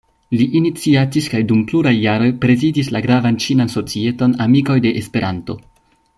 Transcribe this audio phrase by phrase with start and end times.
[0.37, 5.61] Li iniciatis kaj dum pluraj jaroj prezidis la gravan ĉinan societon "Amikoj de Esperanto".